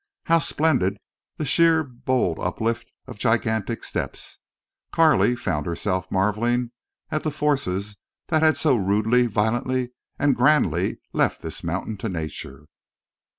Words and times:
How 0.23 0.39
splendid 0.39 0.97
the 1.37 1.45
sheer 1.45 1.83
bold 1.83 2.39
uplift 2.39 2.91
of 3.05 3.19
gigantic 3.19 3.83
steps! 3.83 4.39
Carley 4.91 5.35
found 5.35 5.67
herself 5.67 6.09
marveling 6.09 6.71
at 7.11 7.21
the 7.21 7.29
forces 7.29 7.97
that 8.29 8.41
had 8.41 8.57
so 8.57 8.75
rudely, 8.75 9.27
violently, 9.27 9.91
and 10.17 10.35
grandly 10.35 10.97
left 11.13 11.43
this 11.43 11.63
monument 11.63 11.99
to 11.99 12.09
nature. 12.09 12.65